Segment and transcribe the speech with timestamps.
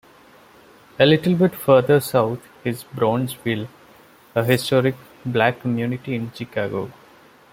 [0.99, 3.67] A little bit further south is Bronzeville,
[4.33, 6.91] a historic black community in Chicago.